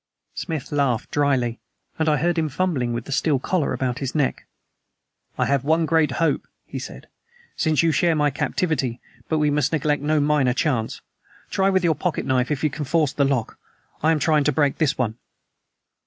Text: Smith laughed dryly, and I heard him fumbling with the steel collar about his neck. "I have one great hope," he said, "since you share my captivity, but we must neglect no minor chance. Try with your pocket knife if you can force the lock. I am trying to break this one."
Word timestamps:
Smith 0.33 0.71
laughed 0.71 1.11
dryly, 1.11 1.59
and 1.99 2.09
I 2.09 2.17
heard 2.17 2.35
him 2.39 2.49
fumbling 2.49 2.91
with 2.91 3.05
the 3.05 3.11
steel 3.11 3.37
collar 3.37 3.71
about 3.71 3.99
his 3.99 4.15
neck. 4.15 4.47
"I 5.37 5.45
have 5.45 5.63
one 5.63 5.85
great 5.85 6.13
hope," 6.13 6.47
he 6.65 6.79
said, 6.79 7.07
"since 7.55 7.83
you 7.83 7.91
share 7.91 8.15
my 8.15 8.31
captivity, 8.31 8.99
but 9.29 9.37
we 9.37 9.51
must 9.51 9.71
neglect 9.71 10.01
no 10.01 10.19
minor 10.19 10.53
chance. 10.55 11.01
Try 11.51 11.69
with 11.69 11.83
your 11.83 11.93
pocket 11.93 12.25
knife 12.25 12.49
if 12.49 12.63
you 12.63 12.69
can 12.71 12.83
force 12.85 13.13
the 13.13 13.25
lock. 13.25 13.59
I 14.01 14.09
am 14.11 14.17
trying 14.17 14.43
to 14.45 14.51
break 14.51 14.79
this 14.79 14.97
one." 14.97 15.19